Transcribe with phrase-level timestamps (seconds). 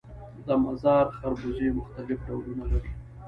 [0.45, 2.91] د مزار خربوزې مختلف ډولونه لري